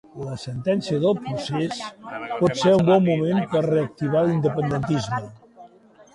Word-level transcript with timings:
La 0.27 0.35
sentència 0.43 1.01
pel 1.03 1.19
procés 1.25 1.81
pot 2.39 2.57
ser 2.63 2.73
un 2.79 2.89
bon 2.89 3.07
moment 3.11 3.45
per 3.53 3.63
reactivar 3.67 4.27
l'independentisme 4.31 5.23